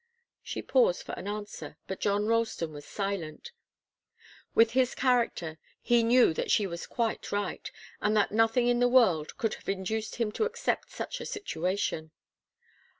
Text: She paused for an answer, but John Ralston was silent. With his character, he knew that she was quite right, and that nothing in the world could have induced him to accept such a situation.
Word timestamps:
She 0.41 0.63
paused 0.63 1.03
for 1.03 1.11
an 1.11 1.27
answer, 1.27 1.77
but 1.85 1.99
John 1.99 2.25
Ralston 2.25 2.73
was 2.73 2.85
silent. 2.87 3.51
With 4.55 4.71
his 4.71 4.95
character, 4.95 5.59
he 5.79 6.01
knew 6.01 6.33
that 6.33 6.49
she 6.49 6.65
was 6.65 6.87
quite 6.87 7.31
right, 7.31 7.69
and 8.01 8.17
that 8.17 8.31
nothing 8.31 8.67
in 8.67 8.79
the 8.79 8.89
world 8.89 9.37
could 9.37 9.53
have 9.53 9.69
induced 9.69 10.15
him 10.15 10.31
to 10.31 10.45
accept 10.45 10.89
such 10.89 11.21
a 11.21 11.25
situation. 11.27 12.09